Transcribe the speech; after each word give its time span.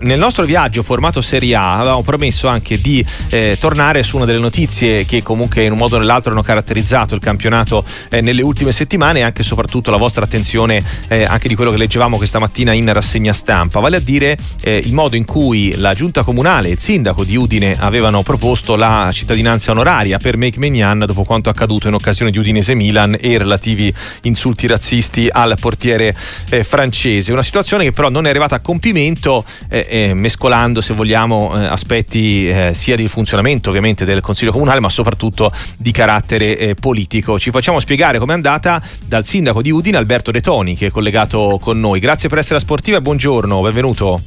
Nel 0.00 0.20
nostro 0.20 0.44
viaggio 0.44 0.84
formato 0.84 1.20
Serie 1.20 1.56
A 1.56 1.78
avevamo 1.78 2.02
promesso 2.02 2.46
anche 2.46 2.80
di 2.80 3.04
eh, 3.30 3.56
tornare 3.58 4.04
su 4.04 4.14
una 4.14 4.26
delle 4.26 4.38
notizie 4.38 5.04
che 5.04 5.24
comunque 5.24 5.64
in 5.64 5.72
un 5.72 5.78
modo 5.78 5.96
o 5.96 5.98
nell'altro 5.98 6.30
hanno 6.30 6.42
caratterizzato 6.42 7.16
il 7.16 7.20
campionato 7.20 7.84
eh, 8.08 8.20
nelle 8.20 8.42
ultime 8.42 8.70
settimane 8.70 9.18
e 9.18 9.22
anche 9.22 9.40
e 9.40 9.44
soprattutto 9.44 9.90
la 9.90 9.96
vostra 9.96 10.22
attenzione 10.22 10.84
eh, 11.08 11.24
anche 11.24 11.48
di 11.48 11.56
quello 11.56 11.72
che 11.72 11.78
leggevamo 11.78 12.16
questa 12.16 12.38
mattina 12.38 12.72
in 12.74 12.92
rassegna 12.92 13.32
stampa, 13.32 13.80
vale 13.80 13.96
a 13.96 13.98
dire 13.98 14.38
eh, 14.60 14.76
il 14.76 14.92
modo 14.92 15.16
in 15.16 15.24
cui 15.24 15.74
la 15.74 15.92
giunta 15.94 16.22
comunale 16.22 16.68
e 16.68 16.72
il 16.74 16.78
sindaco 16.78 17.24
di 17.24 17.34
Udine 17.34 17.76
avevano 17.76 18.22
proposto 18.22 18.76
la 18.76 19.10
cittadinanza 19.12 19.72
onoraria 19.72 20.18
per 20.18 20.36
Make 20.36 20.60
Mignan 20.60 21.06
dopo 21.08 21.24
quanto 21.24 21.50
accaduto 21.50 21.88
in 21.88 21.94
occasione 21.94 22.30
di 22.30 22.38
Udinese 22.38 22.76
Milan 22.76 23.16
e 23.18 23.36
relativi 23.36 23.92
insulti 24.22 24.68
razzisti 24.68 25.28
al 25.28 25.56
portiere 25.58 26.14
eh, 26.50 26.62
francese. 26.62 27.32
Una 27.32 27.42
situazione 27.42 27.82
che 27.82 27.90
però 27.90 28.10
non 28.10 28.26
è 28.26 28.28
arrivata 28.28 28.54
a 28.54 28.60
compimento 28.60 29.44
eh, 29.88 30.14
mescolando, 30.14 30.80
se 30.80 30.94
vogliamo, 30.94 31.58
eh, 31.58 31.64
aspetti 31.64 32.48
eh, 32.48 32.74
sia 32.74 32.96
di 32.96 33.08
funzionamento 33.08 33.68
ovviamente 33.70 34.04
del 34.04 34.20
Consiglio 34.20 34.52
Comunale, 34.52 34.80
ma 34.80 34.88
soprattutto 34.88 35.52
di 35.76 35.90
carattere 35.90 36.58
eh, 36.58 36.74
politico. 36.74 37.38
Ci 37.38 37.50
facciamo 37.50 37.80
spiegare 37.80 38.18
com'è 38.18 38.32
andata 38.32 38.82
dal 39.04 39.24
sindaco 39.24 39.62
di 39.62 39.70
Udine, 39.70 39.96
Alberto 39.96 40.30
De 40.30 40.40
Toni, 40.40 40.76
che 40.76 40.86
è 40.86 40.90
collegato 40.90 41.58
con 41.60 41.80
noi. 41.80 42.00
Grazie 42.00 42.28
per 42.28 42.38
essere 42.38 42.56
a 42.56 42.60
Sportiva 42.60 42.98
e 42.98 43.00
buongiorno, 43.00 43.60
benvenuto. 43.60 44.20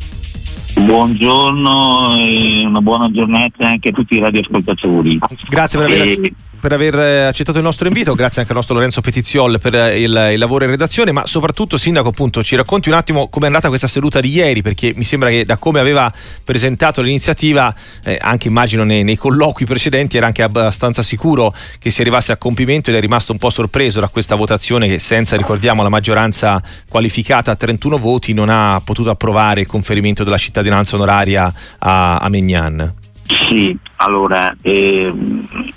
Buongiorno 0.73 2.17
e 2.17 2.65
una 2.65 2.79
buona 2.81 3.11
giornata 3.11 3.67
anche 3.67 3.89
a 3.89 3.91
tutti 3.91 4.15
i 4.15 4.19
radioascoltatori. 4.19 5.19
Grazie 5.47 5.79
per 5.79 5.89
aver... 5.89 6.07
E 6.07 6.33
per 6.61 6.73
aver 6.73 6.95
eh, 6.95 7.23
accettato 7.23 7.57
il 7.57 7.63
nostro 7.63 7.87
invito, 7.87 8.13
grazie 8.13 8.41
anche 8.41 8.53
al 8.53 8.57
nostro 8.59 8.75
Lorenzo 8.75 9.01
Petiziol 9.01 9.59
per 9.59 9.73
eh, 9.73 9.99
il, 9.99 10.29
il, 10.33 10.37
lavoro 10.37 10.63
in 10.63 10.69
redazione, 10.69 11.11
ma 11.11 11.25
soprattutto 11.25 11.75
Sindaco 11.75 12.09
appunto 12.09 12.43
ci 12.43 12.55
racconti 12.55 12.87
un 12.87 12.95
attimo 12.95 13.29
come 13.29 13.45
è 13.45 13.47
andata 13.47 13.67
questa 13.67 13.87
seduta 13.87 14.19
di 14.19 14.29
ieri, 14.29 14.61
perché 14.61 14.93
mi 14.95 15.03
sembra 15.03 15.29
che 15.29 15.43
da 15.43 15.57
come 15.57 15.79
aveva 15.79 16.13
presentato 16.43 17.01
l'iniziativa, 17.01 17.73
eh, 18.03 18.17
anche 18.21 18.47
immagino 18.47 18.83
nei, 18.83 19.03
nei, 19.03 19.17
colloqui 19.17 19.65
precedenti, 19.65 20.17
era 20.17 20.27
anche 20.27 20.43
abbastanza 20.43 21.01
sicuro 21.01 21.53
che 21.79 21.89
si 21.89 22.01
arrivasse 22.01 22.31
a 22.31 22.37
compimento 22.37 22.91
ed 22.91 22.95
è 22.95 22.99
rimasto 22.99 23.31
un 23.31 23.39
po' 23.39 23.49
sorpreso 23.49 23.99
da 23.99 24.07
questa 24.07 24.35
votazione 24.35 24.87
che 24.87 24.99
senza, 24.99 25.35
ricordiamo, 25.35 25.81
la 25.81 25.89
maggioranza 25.89 26.61
qualificata 26.87 27.49
a 27.49 27.55
31 27.55 27.97
voti 27.97 28.33
non 28.33 28.49
ha 28.49 28.79
potuto 28.83 29.09
approvare 29.09 29.61
il 29.61 29.67
conferimento 29.67 30.23
della 30.23 30.37
cittadinanza 30.37 30.95
onoraria 30.95 31.51
a, 31.79 32.17
a 32.17 32.29
Megnan. 32.29 33.00
Sì, 33.31 33.77
allora 33.97 34.53
eh, 34.61 35.13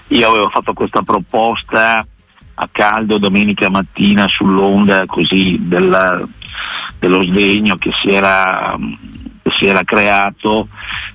io 0.08 0.28
avevo 0.28 0.48
fatto 0.48 0.72
questa 0.72 1.02
proposta 1.02 2.05
a 2.56 2.69
caldo 2.70 3.19
domenica 3.19 3.69
mattina 3.69 4.27
sull'onda 4.28 5.06
così 5.06 5.58
della, 5.62 6.27
dello 6.98 7.22
sdegno 7.22 7.77
che 7.77 7.91
si, 8.00 8.08
era, 8.10 8.77
si 9.56 9.66
era 9.66 9.82
creato 9.84 10.69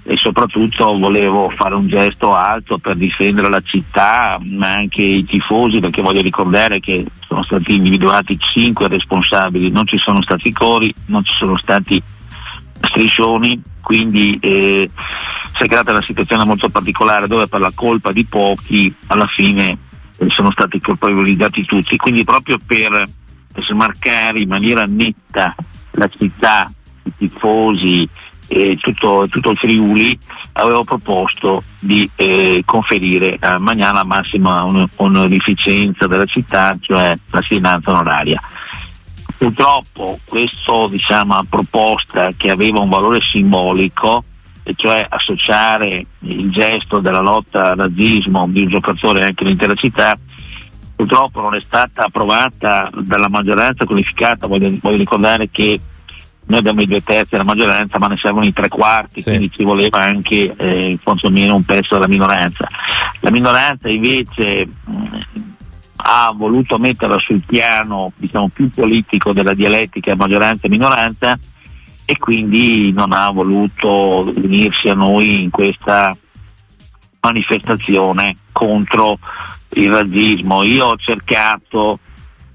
e 0.03 0.17
soprattutto 0.17 0.97
volevo 0.97 1.49
fare 1.49 1.75
un 1.75 1.87
gesto 1.87 2.33
alto 2.33 2.77
per 2.77 2.95
difendere 2.95 3.49
la 3.49 3.61
città 3.61 4.39
ma 4.43 4.73
anche 4.73 5.01
i 5.01 5.25
tifosi 5.25 5.79
perché 5.79 6.01
voglio 6.01 6.21
ricordare 6.21 6.79
che 6.79 7.05
sono 7.27 7.43
stati 7.43 7.75
individuati 7.75 8.37
cinque 8.37 8.87
responsabili, 8.87 9.71
non 9.71 9.85
ci 9.85 9.97
sono 9.97 10.21
stati 10.21 10.51
cori, 10.51 10.93
non 11.05 11.23
ci 11.23 11.33
sono 11.37 11.57
stati 11.57 12.01
striscioni, 12.81 13.61
quindi 13.81 14.37
eh, 14.41 14.89
si 15.59 15.65
è 15.65 15.67
creata 15.67 15.91
una 15.91 16.01
situazione 16.01 16.45
molto 16.45 16.69
particolare 16.69 17.27
dove 17.27 17.47
per 17.47 17.59
la 17.59 17.73
colpa 17.75 18.13
di 18.13 18.23
pochi 18.23 18.95
alla 19.07 19.27
fine 19.27 19.77
eh, 20.17 20.29
sono 20.29 20.51
stati 20.51 20.79
colpevolizzati 20.79 21.65
tutti, 21.65 21.97
quindi 21.97 22.23
proprio 22.23 22.57
per 22.65 23.03
smarcare 23.57 24.39
in 24.39 24.47
maniera 24.47 24.85
netta 24.85 25.53
la 25.91 26.07
città, 26.07 26.71
i 27.03 27.11
tifosi 27.17 28.07
e 28.47 28.77
tutto, 28.79 29.27
tutto 29.29 29.49
il 29.49 29.57
Friuli 29.57 30.17
avevo 30.53 30.85
proposto 30.85 31.63
di 31.77 32.09
eh, 32.15 32.61
conferire 32.63 33.35
a 33.41 33.59
Magnana 33.59 33.99
la 33.99 34.05
massima 34.05 34.65
onorificenza 34.95 36.07
della 36.07 36.25
città, 36.25 36.77
cioè 36.79 37.13
la 37.31 37.41
cittadinanza 37.41 37.91
onoraria. 37.91 38.41
Purtroppo 39.37 40.19
questa 40.23 40.87
diciamo, 40.89 41.37
proposta 41.49 42.29
che 42.37 42.49
aveva 42.49 42.79
un 42.79 42.89
valore 42.89 43.19
simbolico 43.21 44.23
e 44.63 44.73
cioè 44.75 45.05
associare 45.09 46.05
il 46.19 46.49
gesto 46.51 46.99
della 46.99 47.21
lotta 47.21 47.71
al 47.71 47.77
razzismo 47.77 48.47
di 48.49 48.61
un 48.61 48.69
giocatore 48.69 49.25
anche 49.25 49.43
all'intera 49.43 49.73
città, 49.75 50.17
purtroppo 50.95 51.41
non 51.41 51.55
è 51.55 51.61
stata 51.61 52.05
approvata 52.05 52.89
dalla 52.93 53.29
maggioranza 53.29 53.85
qualificata, 53.85 54.47
voglio, 54.47 54.77
voglio 54.81 54.97
ricordare 54.97 55.49
che 55.49 55.79
noi 56.49 56.59
abbiamo 56.59 56.81
i 56.81 56.87
due 56.87 57.03
terzi 57.03 57.31
della 57.31 57.43
maggioranza 57.43 57.99
ma 57.99 58.07
ne 58.07 58.17
servono 58.17 58.45
i 58.45 58.53
tre 58.53 58.67
quarti, 58.67 59.21
sì. 59.21 59.29
quindi 59.29 59.51
ci 59.51 59.63
voleva 59.63 59.99
anche 60.01 60.53
eh, 60.55 60.97
quantomeno 61.03 61.55
un 61.55 61.63
pezzo 61.63 61.93
della 61.93 62.07
minoranza. 62.07 62.67
La 63.19 63.29
minoranza 63.29 63.87
invece 63.87 64.65
mh, 64.65 65.19
ha 65.97 66.33
voluto 66.35 66.77
metterla 66.77 67.19
sul 67.19 67.43
piano 67.45 68.11
diciamo, 68.15 68.49
più 68.49 68.69
politico 68.71 69.31
della 69.31 69.53
dialettica 69.53 70.15
maggioranza 70.15 70.65
e 70.65 70.69
minoranza 70.69 71.37
e 72.09 72.17
quindi 72.17 72.91
non 72.91 73.11
ha 73.11 73.29
voluto 73.29 74.31
unirsi 74.35 74.87
a 74.87 74.95
noi 74.95 75.43
in 75.43 75.51
questa 75.51 76.11
manifestazione 77.19 78.35
contro 78.51 79.19
il 79.73 79.91
razzismo. 79.93 80.63
Io 80.63 80.85
ho 80.85 80.97
cercato 80.97 81.99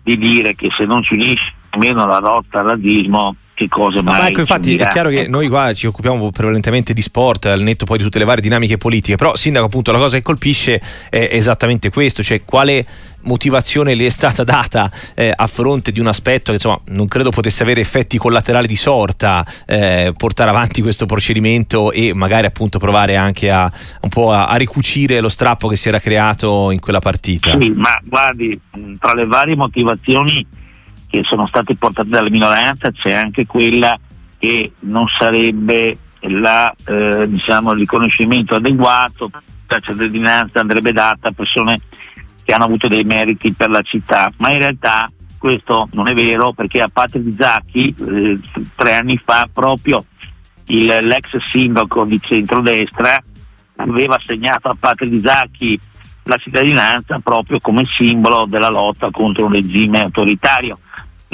di 0.02 0.16
dire 0.16 0.56
che 0.56 0.70
se 0.72 0.86
non 0.86 1.04
ci 1.04 1.14
unisce 1.14 1.52
nemmeno 1.70 2.04
la 2.04 2.18
lotta 2.18 2.58
al 2.58 2.66
razzismo 2.66 3.36
che 3.54 3.68
cosa 3.68 4.02
mai. 4.02 4.20
Ma 4.20 4.28
ecco, 4.28 4.40
infatti 4.40 4.76
è 4.76 4.86
chiaro 4.88 5.08
che 5.08 5.28
noi 5.28 5.48
qua 5.48 5.72
ci 5.72 5.86
occupiamo 5.86 6.30
prevalentemente 6.30 6.92
di 6.92 7.00
sport, 7.00 7.46
al 7.46 7.62
netto 7.62 7.84
poi 7.84 7.98
di 7.98 8.04
tutte 8.04 8.18
le 8.18 8.24
varie 8.24 8.42
dinamiche 8.42 8.76
politiche, 8.76 9.16
però 9.16 9.36
Sindaco 9.36 9.66
appunto 9.66 9.92
la 9.92 9.98
cosa 9.98 10.16
che 10.16 10.22
colpisce 10.22 10.80
è 11.08 11.28
esattamente 11.30 11.90
questo, 11.90 12.22
cioè 12.22 12.44
quale 12.44 12.84
motivazione 13.24 13.94
le 13.94 14.06
è 14.06 14.10
stata 14.10 14.44
data 14.44 14.90
eh, 15.14 15.32
a 15.34 15.46
fronte 15.46 15.92
di 15.92 16.00
un 16.00 16.08
aspetto 16.08 16.50
che 16.50 16.56
insomma 16.56 16.78
non 16.88 17.06
credo 17.08 17.30
potesse 17.30 17.62
avere 17.62 17.80
effetti 17.80 18.18
collaterali 18.18 18.66
di 18.66 18.76
sorta 18.76 19.46
eh, 19.66 20.12
portare 20.14 20.50
avanti 20.50 20.82
questo 20.82 21.06
procedimento 21.06 21.90
e 21.90 22.12
magari 22.12 22.46
appunto 22.46 22.78
provare 22.78 23.16
anche 23.16 23.50
a 23.50 23.70
un 24.00 24.08
po' 24.10 24.30
a, 24.30 24.46
a, 24.46 24.56
ricucire 24.56 25.20
lo 25.20 25.30
strappo 25.30 25.68
che 25.68 25.76
si 25.76 25.88
era 25.88 26.00
creato 26.00 26.70
in 26.70 26.80
quella 26.80 26.98
partita. 26.98 27.58
Sì, 27.58 27.70
ma 27.70 27.98
guardi, 28.04 28.60
tra 28.98 29.14
le 29.14 29.26
varie 29.26 29.56
motivazioni 29.56 30.46
che 31.14 31.22
sono 31.22 31.46
state 31.46 31.76
portate 31.76 32.08
dalla 32.08 32.28
minoranza 32.28 32.90
c'è 32.90 33.12
anche 33.12 33.46
quella 33.46 33.96
che 34.36 34.72
non 34.80 35.06
sarebbe 35.16 35.96
la, 36.22 36.74
eh, 36.86 37.28
diciamo, 37.28 37.70
il 37.70 37.78
riconoscimento 37.78 38.56
adeguato, 38.56 39.30
la 39.68 39.78
cittadinanza 39.78 40.58
andrebbe 40.58 40.92
data 40.92 41.28
a 41.28 41.32
persone 41.32 41.82
che 42.42 42.52
hanno 42.52 42.64
avuto 42.64 42.88
dei 42.88 43.04
meriti 43.04 43.52
per 43.52 43.70
la 43.70 43.82
città, 43.82 44.32
ma 44.38 44.50
in 44.50 44.58
realtà 44.58 45.08
questo 45.38 45.88
non 45.92 46.08
è 46.08 46.14
vero 46.14 46.52
perché 46.52 46.82
a 46.82 46.90
Patria 46.92 47.22
di 47.22 47.36
Zacchi 47.38 47.94
eh, 47.96 48.40
tre 48.74 48.94
anni 48.94 49.20
fa 49.24 49.48
proprio 49.52 50.04
il, 50.66 50.86
l'ex 50.86 51.36
sindaco 51.52 52.04
di 52.04 52.20
centrodestra 52.20 53.22
aveva 53.76 54.16
assegnato 54.16 54.68
a 54.68 54.76
Patria 54.78 55.08
di 55.08 55.20
Zacchi 55.24 55.78
la 56.24 56.36
cittadinanza 56.36 57.20
proprio 57.22 57.60
come 57.60 57.84
simbolo 57.84 58.46
della 58.48 58.70
lotta 58.70 59.10
contro 59.10 59.44
un 59.44 59.52
regime 59.52 60.00
autoritario. 60.00 60.78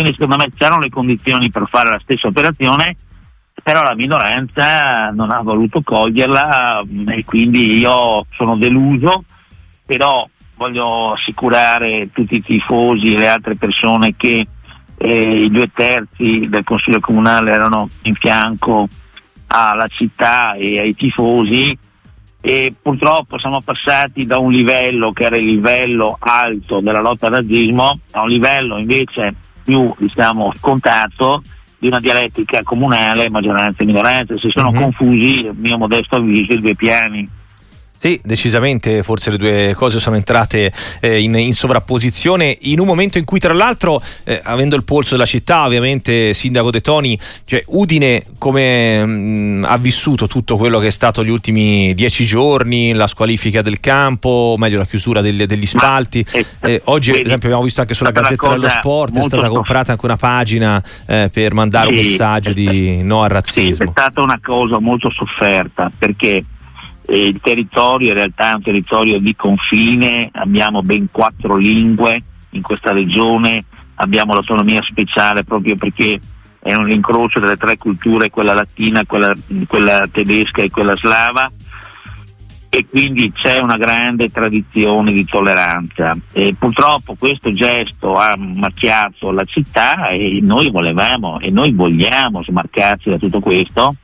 Quindi 0.00 0.19
secondo 0.19 0.43
me 0.43 0.50
c'erano 0.56 0.81
le 0.81 0.88
condizioni 0.88 1.50
per 1.50 1.69
fare 1.69 1.91
la 1.91 2.00
stessa 2.03 2.28
operazione, 2.28 2.97
però 3.62 3.83
la 3.83 3.94
minoranza 3.94 5.11
non 5.11 5.31
ha 5.31 5.43
voluto 5.43 5.83
coglierla 5.83 6.83
e 7.09 7.22
quindi 7.27 7.77
io 7.78 8.25
sono 8.31 8.56
deluso, 8.56 9.25
però 9.84 10.27
voglio 10.56 11.12
assicurare 11.12 12.09
tutti 12.15 12.37
i 12.37 12.43
tifosi 12.43 13.12
e 13.12 13.19
le 13.19 13.28
altre 13.28 13.56
persone 13.56 14.15
che 14.16 14.47
eh, 14.97 15.44
i 15.44 15.50
due 15.50 15.71
terzi 15.71 16.47
del 16.49 16.65
Consiglio 16.65 17.00
Comunale 17.00 17.53
erano 17.53 17.91
in 18.05 18.15
fianco 18.15 18.89
alla 19.49 19.89
città 19.89 20.55
e 20.55 20.81
ai 20.81 20.95
tifosi 20.95 21.77
e 22.41 22.75
purtroppo 22.80 23.36
siamo 23.36 23.60
passati 23.60 24.25
da 24.25 24.39
un 24.39 24.51
livello 24.51 25.13
che 25.13 25.25
era 25.25 25.36
il 25.36 25.45
livello 25.45 26.16
alto 26.19 26.80
della 26.80 27.03
lotta 27.03 27.27
al 27.27 27.34
razzismo 27.34 27.98
a 28.13 28.22
un 28.22 28.28
livello 28.30 28.78
invece 28.78 29.34
più 29.62 29.95
diciamo, 29.98 30.53
scontato 30.57 31.42
di 31.78 31.86
una 31.86 32.01
dialettica 32.01 32.62
comunale, 32.62 33.30
maggioranza 33.30 33.83
e 33.83 33.86
minoranza, 33.86 34.36
si 34.36 34.51
sono 34.51 34.68
uh-huh. 34.68 34.78
confusi, 34.78 35.47
a 35.48 35.54
mio 35.54 35.78
modesto 35.78 36.16
avviso, 36.16 36.53
i 36.53 36.60
due 36.60 36.74
piani. 36.74 37.28
Sì, 38.03 38.19
decisamente, 38.25 39.03
forse 39.03 39.31
le 39.31 39.37
due 39.37 39.75
cose 39.77 40.01
sono 40.01 40.17
entrate 40.17 40.73
eh, 41.01 41.21
in, 41.21 41.35
in, 41.35 41.53
sovrapposizione 41.53 42.57
in 42.63 42.81
un 42.81 42.87
momento 42.87 43.19
in 43.19 43.27
cui 43.27 43.39
tra 43.39 43.53
l'altro, 43.53 44.01
eh, 44.25 44.41
avendo 44.43 44.75
il 44.75 44.85
polso 44.85 45.17
della 45.17 45.27
città, 45.27 45.67
ovviamente 45.67 46.33
Sindaco 46.33 46.71
De 46.71 46.81
Toni, 46.81 47.19
cioè 47.45 47.63
Udine 47.67 48.25
come 48.39 49.05
mh, 49.05 49.11
mm, 49.11 49.65
ha 49.65 49.77
vissuto 49.77 50.27
tutto 50.29 50.57
quello 50.57 50.79
che 50.79 50.87
è 50.87 50.91
stato 50.91 51.23
gli 51.23 51.29
ultimi 51.29 51.93
dieci 51.93 52.25
giorni, 52.25 52.95
la 52.95 53.07
squalifica 53.07 53.61
del 53.61 53.81
campo, 53.81 54.55
meglio 54.57 54.79
la 54.79 54.87
chiusura 54.87 55.21
degli, 55.21 55.45
degli 55.45 55.67
spalti. 55.67 56.25
Eh, 56.61 56.81
oggi 56.85 57.11
ad 57.11 57.17
esempio 57.17 57.49
abbiamo 57.49 57.65
visto 57.65 57.83
anche 57.83 57.93
sulla 57.93 58.13
Gazzetta 58.13 58.49
dello 58.49 58.69
Sport 58.71 59.19
è 59.19 59.23
stata 59.23 59.49
comprata 59.49 59.93
anche 59.93 60.07
una 60.07 60.17
pagina 60.17 60.83
eh, 61.05 61.29
per 61.31 61.53
mandare 61.53 61.89
sì, 61.89 61.93
un 61.93 61.99
messaggio 61.99 62.53
di 62.55 63.03
no 63.03 63.25
al 63.25 63.29
razzismo. 63.29 63.75
Sì, 63.75 63.83
è 63.83 63.89
stata 63.91 64.23
una 64.23 64.41
cosa 64.43 64.79
molto 64.79 65.11
sofferta 65.11 65.91
perché 65.99 66.45
il 67.09 67.41
territorio 67.41 68.09
in 68.09 68.15
realtà 68.15 68.53
è 68.53 68.55
un 68.55 68.63
territorio 68.63 69.19
di 69.19 69.35
confine, 69.35 70.29
abbiamo 70.33 70.83
ben 70.83 71.09
quattro 71.11 71.57
lingue 71.57 72.23
in 72.51 72.63
questa 72.63 72.93
regione, 72.93 73.65
abbiamo 73.97 74.33
l'autonomia 74.33 74.83
speciale 74.83 75.45
proprio 75.45 75.77
perché 75.77 76.21
è 76.63 76.75
un 76.75 76.91
incrocio 76.91 77.41
delle 77.41 77.57
tre 77.57 77.79
culture, 77.79 78.31
quella 78.31 78.53
latina, 78.53 79.05
quella, 79.07 79.35
quella 79.67 80.07
tedesca 80.11 80.63
e 80.63 80.71
quella 80.71 80.95
slava. 80.97 81.51
E 82.73 82.87
quindi 82.89 83.33
c'è 83.33 83.59
una 83.59 83.77
grande 83.77 84.29
tradizione 84.29 85.11
di 85.11 85.25
tolleranza. 85.25 86.17
E 86.33 86.55
purtroppo 86.57 87.17
questo 87.19 87.51
gesto 87.51 88.15
ha 88.15 88.37
macchiato 88.37 89.33
la 89.33 89.43
città 89.45 90.09
e 90.11 90.39
noi 90.41 90.71
volevamo 90.71 91.41
e 91.41 91.51
noi 91.51 91.73
vogliamo 91.73 92.45
smarcarci 92.45 93.11
da 93.11 93.19
tutto 93.19 93.41
questo 93.41 93.97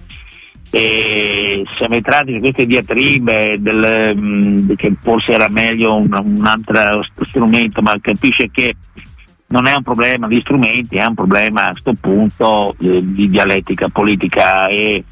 e 0.76 1.64
siamo 1.78 1.94
entrati 1.94 2.32
in 2.32 2.40
queste 2.40 2.66
diatribe 2.66 3.56
del, 3.58 4.14
mh, 4.14 4.20
mm, 4.20 4.72
che 4.76 4.92
forse 5.00 5.32
era 5.32 5.48
meglio 5.48 5.94
un, 5.94 6.12
un, 6.12 6.44
altro 6.44 7.02
strumento, 7.24 7.80
ma 7.80 7.96
capisce 7.98 8.50
che 8.52 8.76
non 9.48 9.66
è 9.66 9.74
un 9.74 9.82
problema 9.82 10.28
di 10.28 10.38
strumenti, 10.40 10.96
è 10.96 11.06
un 11.06 11.14
problema 11.14 11.68
a 11.68 11.70
questo 11.70 11.94
punto 11.98 12.74
eh, 12.80 13.02
di 13.02 13.26
dialettica 13.26 13.88
politica 13.88 14.68
e 14.68 15.02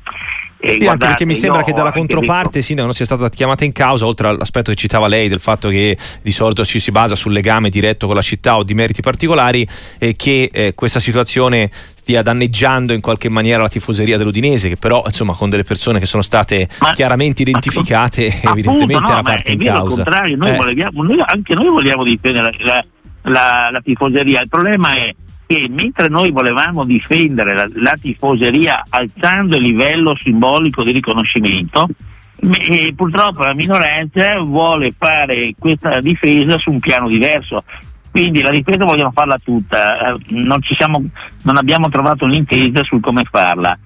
sì, 0.65 0.79
guardate, 0.79 0.89
anche 0.89 1.07
perché 1.07 1.25
mi 1.27 1.35
sembra 1.35 1.63
che 1.63 1.73
dalla 1.73 1.93
controparte 1.93 2.63
sì, 2.63 2.73
non 2.73 2.93
sia 2.95 3.05
stata 3.05 3.29
chiamata 3.29 3.65
in 3.65 3.73
causa, 3.73 4.07
oltre 4.07 4.29
all'aspetto 4.29 4.71
che 4.71 4.77
citava 4.77 5.09
lei 5.09 5.29
del 5.29 5.41
fatto 5.41 5.69
che 5.69 5.97
di 6.23 6.33
solito 6.33 6.65
ci 6.65 6.81
si 6.81 6.91
basa 6.91 7.15
sul 7.15 7.33
legame 7.33 7.69
diretto 7.69 8.07
con 8.07 8.15
la 8.15 8.23
città 8.23 8.57
o 8.57 8.63
di 8.63 8.73
meriti 8.73 9.03
particolari, 9.03 9.67
eh, 9.99 10.15
che 10.17 10.49
eh, 10.51 10.73
questa 10.75 11.01
situazione 11.01 11.71
stia 12.05 12.21
danneggiando 12.21 12.93
in 12.93 13.01
qualche 13.01 13.31
maniera 13.31 13.63
la 13.63 13.69
tifoseria 13.69 14.19
dell'Udinese, 14.19 14.69
che 14.69 14.77
però 14.77 15.05
insomma 15.07 15.33
con 15.33 15.49
delle 15.49 15.65
persone 15.65 15.99
che 15.99 16.05
sono 16.05 16.23
state 16.23 16.69
ma, 16.81 16.91
chiaramente 16.91 17.41
identificate, 17.41 18.41
ma, 18.43 18.51
evidentemente 18.51 18.95
appunto, 18.95 19.13
no, 19.13 19.19
era 19.19 19.23
parte 19.23 19.53
in 19.53 19.59
causa. 19.59 19.81
Al 19.81 20.05
contrario, 20.05 20.37
noi 20.37 20.51
eh. 20.51 20.57
vogliamo, 20.57 21.03
noi, 21.03 21.23
anche 21.25 21.55
noi 21.55 21.69
vogliamo 21.69 22.05
difendere 22.05 22.55
la, 22.59 22.65
la, 22.65 22.85
la, 23.33 23.71
la 23.73 23.81
tifoseria, 23.81 24.43
il 24.43 24.49
problema 24.49 24.93
è 24.93 25.15
che 25.47 25.67
mentre 25.71 26.09
noi 26.09 26.31
volevamo 26.31 26.85
difendere 26.85 27.55
la, 27.55 27.69
la 27.77 27.97
tifoseria 27.99 28.85
alzando 28.91 29.57
il 29.57 29.63
livello 29.63 30.15
simbolico 30.23 30.83
di 30.85 30.93
riconoscimento, 30.93 31.89
e 32.37 32.93
purtroppo 32.95 33.45
la 33.45 33.55
minoranza 33.55 34.39
vuole 34.41 34.93
fare 34.95 35.55
questa 35.59 36.01
difesa 36.01 36.59
su 36.59 36.71
un 36.71 36.81
piano 36.81 37.09
diverso. 37.09 37.65
Quindi 38.15 38.43
la 38.43 38.51
difesa 38.51 38.85
vogliono 38.85 39.11
farla 39.11 39.37
tutta, 39.43 40.15
eh, 40.15 40.17
non, 40.29 40.61
siamo, 40.63 41.03
non 41.43 41.57
abbiamo 41.57 41.89
trovato 41.89 42.25
un'intesa 42.25 42.85
su 42.85 43.01
come 43.01 43.25
farla. 43.25 43.77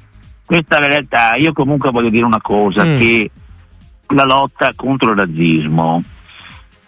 Questa 0.45 0.77
è 0.77 0.81
la 0.81 0.87
realtà. 0.87 1.35
Io 1.37 1.55
comunque 1.55 1.91
voglio 1.91 2.11
dire 2.11 2.27
una 2.27 2.43
cosa, 2.43 2.85
mm. 2.85 2.99
che 2.99 3.31
la 4.09 4.25
lotta 4.25 4.75
contro 4.77 5.13
il 5.13 5.17
razzismo 5.17 6.03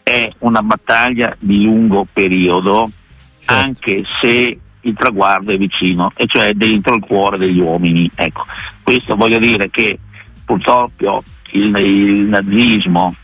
è 0.02 0.30
una 0.40 0.60
battaglia 0.60 1.34
di 1.38 1.64
lungo 1.64 2.06
periodo 2.12 2.90
certo. 3.38 3.54
anche 3.54 4.02
se 4.20 4.58
il 4.78 4.94
traguardo 4.94 5.50
è 5.50 5.56
vicino, 5.56 6.12
e 6.16 6.26
cioè 6.26 6.52
dentro 6.52 6.94
il 6.94 7.00
cuore 7.00 7.38
degli 7.38 7.58
uomini. 7.60 8.10
Ecco, 8.14 8.44
questo 8.82 9.16
voglio 9.16 9.38
dire 9.38 9.70
che 9.70 9.98
purtroppo 10.44 11.24
il, 11.52 11.74
il 11.78 12.28
nazismo 12.28 13.14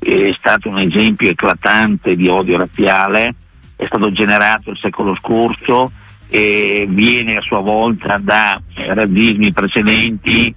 è 0.00 0.32
stato 0.32 0.68
un 0.70 0.78
esempio 0.78 1.28
eclatante 1.28 2.16
di 2.16 2.26
odio 2.26 2.56
razziale, 2.56 3.34
è 3.76 3.84
stato 3.84 4.10
generato 4.10 4.70
il 4.70 4.78
secolo 4.78 5.14
scorso 5.16 5.92
e 6.28 6.86
viene 6.88 7.36
a 7.36 7.42
sua 7.42 7.60
volta 7.60 8.18
da 8.18 8.60
razzismi 8.74 9.52
precedenti. 9.52 10.54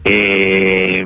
E, 0.00 1.04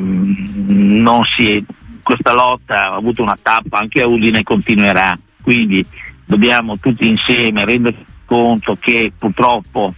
si, 1.35 1.65
questa 2.03 2.33
lotta 2.33 2.91
ha 2.91 2.95
avuto 2.95 3.23
una 3.23 3.39
tappa 3.41 3.79
anche 3.79 4.03
a 4.03 4.07
Udine 4.07 4.41
e 4.41 4.43
continuerà, 4.43 5.17
quindi 5.41 5.85
dobbiamo 6.25 6.79
tutti 6.79 7.09
insieme 7.09 7.65
rendere 7.65 8.05
conto 8.27 8.77
che 8.79 9.13
purtroppo 9.17 9.95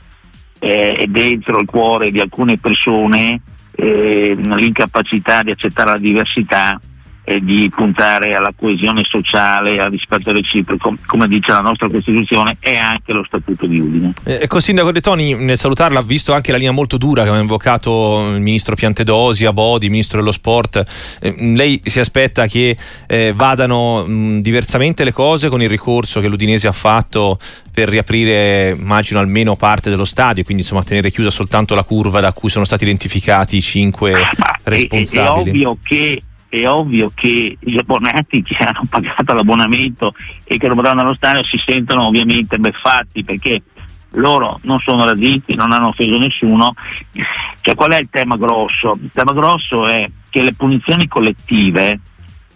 eh, 0.60 0.94
è 0.94 1.06
dentro 1.06 1.58
il 1.58 1.66
cuore 1.66 2.10
di 2.10 2.20
alcune 2.20 2.58
persone 2.58 3.40
eh, 3.72 4.34
l'incapacità 4.36 5.42
di 5.42 5.50
accettare 5.50 5.90
la 5.90 5.98
diversità 5.98 6.80
e 7.22 7.40
di 7.40 7.70
puntare 7.74 8.34
alla 8.34 8.52
coesione 8.56 9.04
sociale, 9.04 9.78
al 9.78 9.90
rispetto 9.90 10.32
reciproco, 10.32 10.96
come 11.06 11.28
dice 11.28 11.52
la 11.52 11.60
nostra 11.60 11.88
Costituzione 11.88 12.56
e 12.60 12.76
anche 12.76 13.12
lo 13.12 13.24
Statuto 13.24 13.66
di 13.66 13.78
Udine. 13.78 14.12
Ecco, 14.24 14.60
Sindaco 14.60 14.90
De 14.90 15.00
Toni, 15.00 15.34
nel 15.34 15.56
salutarla, 15.56 16.02
visto 16.02 16.32
anche 16.32 16.50
la 16.50 16.56
linea 16.56 16.72
molto 16.72 16.96
dura 16.96 17.22
che 17.22 17.28
aveva 17.28 17.42
invocato 17.42 18.28
il 18.30 18.40
Ministro 18.40 18.74
Piantedosi, 18.74 19.44
Abodi, 19.44 19.88
Ministro 19.90 20.18
dello 20.18 20.32
Sport, 20.32 21.18
eh, 21.20 21.34
lei 21.38 21.80
si 21.84 22.00
aspetta 22.00 22.46
che 22.46 22.76
eh, 23.06 23.32
vadano 23.34 24.04
mh, 24.06 24.40
diversamente 24.40 25.04
le 25.04 25.12
cose 25.12 25.48
con 25.48 25.62
il 25.62 25.68
ricorso 25.68 26.20
che 26.20 26.28
l'Udinese 26.28 26.66
ha 26.68 26.72
fatto 26.72 27.38
per 27.72 27.88
riaprire, 27.88 28.70
immagino, 28.76 29.20
almeno 29.20 29.54
parte 29.54 29.90
dello 29.90 30.04
stadio, 30.04 30.42
quindi 30.42 30.62
insomma 30.62 30.82
tenere 30.82 31.10
chiusa 31.10 31.30
soltanto 31.30 31.74
la 31.74 31.84
curva 31.84 32.20
da 32.20 32.32
cui 32.32 32.48
sono 32.48 32.64
stati 32.64 32.84
identificati 32.84 33.56
i 33.56 33.62
cinque 33.62 34.14
responsabili? 34.64 35.20
È, 35.20 35.20
è, 35.20 35.26
è 35.26 35.30
ovvio 35.30 35.78
che 35.82 36.22
è 36.50 36.68
ovvio 36.68 37.12
che 37.14 37.56
gli 37.58 37.78
abbonati 37.78 38.42
che 38.44 38.56
hanno 38.56 38.82
pagato 38.90 39.32
l'abbonamento 39.32 40.14
e 40.44 40.58
che 40.58 40.68
lo 40.68 40.74
vorranno 40.74 41.00
allo 41.00 41.14
stadio 41.14 41.44
si 41.44 41.58
sentono 41.64 42.06
ovviamente 42.06 42.58
beffati 42.58 43.24
perché 43.24 43.62
loro 44.14 44.58
non 44.62 44.80
sono 44.80 45.04
razzisti, 45.04 45.54
non 45.54 45.70
hanno 45.70 45.88
offeso 45.88 46.18
nessuno. 46.18 46.74
Cioè, 47.60 47.74
qual 47.76 47.92
è 47.92 47.98
il 47.98 48.08
tema 48.10 48.36
grosso? 48.36 48.98
Il 49.00 49.10
tema 49.12 49.32
grosso 49.32 49.86
è 49.86 50.10
che 50.28 50.42
le 50.42 50.52
punizioni 50.54 51.06
collettive 51.06 52.00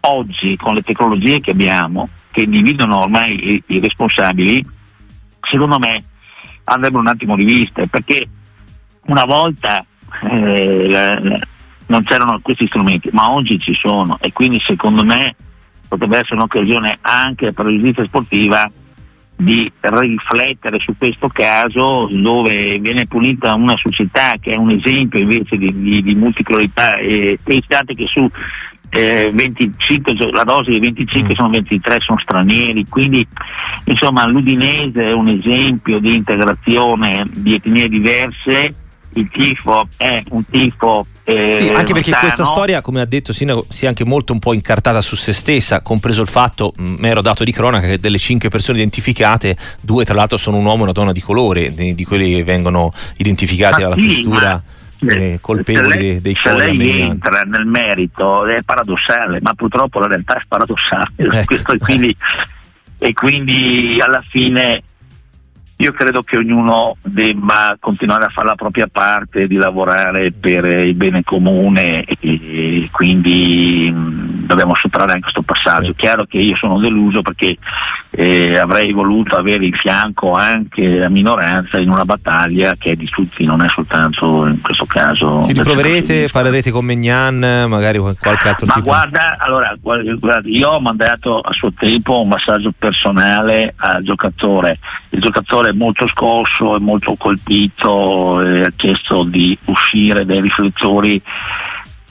oggi 0.01 0.57
con 0.57 0.75
le 0.75 0.83
tecnologie 0.83 1.41
che 1.41 1.53
abbiamo, 1.53 2.09
che 2.33 2.43
individuano 2.43 3.03
ormai 3.03 3.53
i, 3.53 3.63
i 3.67 3.79
responsabili, 3.79 4.67
secondo 5.41 5.79
me 5.79 6.03
andrebbero 6.65 7.01
un 7.01 7.09
attimo 7.09 7.37
riviste 7.37 7.87
perché 7.89 8.27
una 9.07 9.25
volta 9.25 9.85
eh, 10.23 10.89
la, 10.89 11.21
la, 11.21 11.39
non 11.87 12.03
c'erano 12.03 12.41
questi 12.43 12.67
strumenti, 12.67 13.11
ma 13.13 13.31
oggi 13.31 13.59
ci 13.59 13.75
sono. 13.75 14.19
E 14.21 14.33
quindi 14.33 14.61
secondo 14.61 15.05
me 15.05 15.35
potrebbe 15.89 16.19
essere 16.19 16.37
un'occasione 16.37 16.99
anche 17.01 17.53
per 17.53 17.67
la 17.67 17.71
giustizia 17.73 18.05
sportiva 18.05 18.71
di 19.37 19.71
riflettere 19.81 20.79
su 20.79 20.95
questo 20.97 21.29
caso 21.29 22.09
dove 22.11 22.79
viene 22.79 23.07
punita 23.07 23.55
una 23.55 23.77
società 23.77 24.37
che 24.41 24.53
è 24.53 24.57
un 24.57 24.71
esempio 24.71 25.19
invece 25.19 25.57
di, 25.57 25.73
di, 25.75 26.03
di 26.03 26.15
multicoloralità 26.15 26.97
e 26.99 27.39
pensate 27.43 27.95
che 27.95 28.07
su 28.07 28.31
eh, 28.91 29.31
25, 29.35 30.31
la 30.31 30.45
dose 30.45 30.71
di 30.71 30.79
25 30.79 31.33
mm. 31.33 31.37
sono 31.37 31.51
23, 31.51 32.01
sono 32.01 32.19
stranieri, 32.19 32.87
quindi 32.89 33.27
insomma 33.87 34.25
l'Udinese 34.27 35.03
è 35.03 35.13
un 35.13 35.29
esempio 35.29 35.99
di 35.99 36.15
integrazione 36.15 37.27
di 37.33 37.55
etnie 37.55 37.89
diverse 37.89 38.75
il 39.15 39.29
tifo 39.31 39.89
è 39.97 40.23
un 40.31 40.45
tifo 40.47 41.07
eh, 41.25 41.59
sì, 41.61 41.69
anche 41.69 41.93
perché 41.93 42.11
sano. 42.11 42.23
questa 42.23 42.45
storia 42.45 42.81
come 42.81 43.01
ha 43.01 43.05
detto 43.05 43.33
Sindaco 43.33 43.67
si 43.69 43.85
è 43.85 43.89
anche 43.89 44.05
molto 44.05 44.33
un 44.33 44.39
po' 44.39 44.53
incartata 44.53 45.01
su 45.01 45.17
se 45.17 45.33
stessa 45.33 45.81
compreso 45.81 46.23
il 46.23 46.29
fatto 46.29 46.73
mero 46.77 47.21
dato 47.21 47.45
di 47.45 47.53
cronaca 47.53 47.87
che 47.87 47.99
delle 47.99 48.19
cinque 48.19 48.49
persone 48.49 48.79
identificate 48.79 49.57
due 49.81 50.05
tra 50.05 50.15
l'altro 50.15 50.37
sono 50.37 50.59
un 50.59 50.65
uomo 50.65 50.81
e 50.81 50.83
una 50.85 50.93
donna 50.93 51.13
di 51.13 51.21
colore 51.21 51.73
di, 51.73 51.95
di 51.95 52.05
quelli 52.05 52.35
che 52.35 52.45
vengono 52.45 52.93
identificati 53.17 53.81
ma 53.81 53.87
alla 53.87 53.97
sì, 53.97 54.05
questura 54.05 54.63
eh, 55.07 55.39
colpevoli 55.41 55.99
lei, 55.99 56.21
dei 56.21 56.37
se 56.41 56.53
lei 56.55 57.01
entra 57.01 57.43
nel 57.43 57.67
merito 57.67 58.47
è 58.47 58.63
paradossale 58.63 59.41
ma 59.41 59.55
purtroppo 59.55 60.01
la 60.01 60.07
realtà 60.07 60.37
è 60.37 60.43
paradossale 60.47 61.13
ecco. 61.17 61.55
e, 61.73 61.79
quindi, 61.79 62.17
e 62.99 63.13
quindi 63.13 63.99
alla 64.01 64.23
fine 64.27 64.83
io 65.77 65.93
credo 65.93 66.23
che 66.23 66.37
ognuno 66.37 66.97
debba 67.03 67.77
continuare 67.81 68.27
a 68.27 68.29
fare 68.29 68.49
la 68.49 68.55
propria 68.55 68.87
parte 68.87 69.49
di 69.49 69.57
lavorare 69.57 70.31
per 70.31 70.65
il 70.67 70.95
bene 70.95 71.23
comune 71.25 72.05
e 72.05 72.89
quindi 72.93 73.93
dobbiamo 74.45 74.75
superare 74.75 75.13
anche 75.13 75.23
questo 75.23 75.43
passaggio. 75.43 75.91
È 75.91 75.95
chiaro 75.95 76.25
che 76.25 76.39
io 76.39 76.57
sono 76.57 76.79
deluso 76.79 77.23
perché 77.23 77.57
eh, 78.11 78.59
avrei 78.59 78.93
voluto 78.93 79.37
avere 79.37 79.65
in 79.67 79.73
fianco 79.73 80.33
anche 80.33 80.99
la 80.99 81.09
minoranza 81.09 81.79
in 81.79 81.91
una 81.91 82.05
battaglia 82.05 82.75
che 82.77 82.93
è 82.93 82.95
di 82.95 83.09
tutti, 83.09 83.45
non 83.45 83.63
è 83.63 83.69
soltanto 83.69 84.47
in 84.47 84.61
questo 84.61 84.87
caso. 84.87 85.45
Ci 85.47 85.53
riproverete, 85.53 86.29
parlerete 86.31 86.71
con 86.71 86.85
Megnan, 86.85 87.67
magari 87.69 87.99
qualche 87.99 88.49
altro 88.49 88.67
Ma 88.67 88.75
tipo? 88.75 88.87
guarda, 88.87 89.37
allora, 89.39 89.75
guarda, 89.81 90.49
io 90.49 90.71
ho 90.71 90.81
mandato 90.81 91.41
a 91.41 91.53
suo 91.53 91.73
tempo 91.73 92.21
un 92.21 92.29
massaggio 92.29 92.73
personale 92.77 93.75
al 93.77 94.03
giocatore. 94.03 94.79
Il 95.11 95.21
giocatore 95.21 95.71
è 95.71 95.73
molto 95.73 96.07
scosso, 96.09 96.77
è 96.77 96.79
molto 96.79 97.15
colpito, 97.17 98.41
e 98.41 98.63
ha 98.63 98.73
chiesto 98.77 99.25
di 99.25 99.57
uscire 99.67 100.25
dai 100.25 100.41
riflettori 100.41 101.21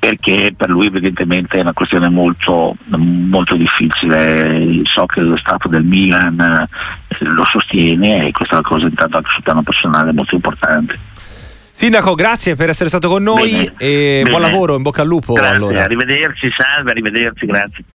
perché 0.04 0.54
per 0.54 0.68
lui 0.68 0.88
evidentemente 0.88 1.58
è 1.58 1.62
una 1.62 1.72
questione 1.72 2.10
molto, 2.10 2.76
molto 2.88 3.56
difficile. 3.56 4.82
So 4.84 5.06
che 5.06 5.22
lo 5.22 5.38
stato 5.38 5.70
del 5.70 5.86
Milan 5.86 6.38
eh, 6.42 6.68
lo 7.20 7.46
sostiene 7.46 8.28
e 8.28 8.32
questa 8.34 8.56
è 8.56 8.58
una 8.60 8.68
cosa 8.68 8.86
intanto 8.88 9.16
anche 9.16 9.30
sul 9.32 9.44
piano 9.44 9.64
personale 9.64 10.12
molto 10.12 10.36
importante. 10.36 11.00
Sindaco, 11.72 12.16
grazie 12.16 12.56
per 12.56 12.68
essere 12.68 12.90
stato 12.90 13.08
con 13.08 13.24
noi 13.24 13.50
bene, 13.50 13.74
e 13.78 14.20
bene. 14.24 14.30
buon 14.30 14.42
lavoro, 14.42 14.76
in 14.76 14.82
bocca 14.82 15.04
al 15.04 15.08
lupo. 15.08 15.34
Grazie, 15.34 15.56
allora. 15.56 15.84
arrivederci, 15.86 16.50
salve, 16.56 16.92
arrivederci, 16.92 17.46
grazie. 17.46 17.84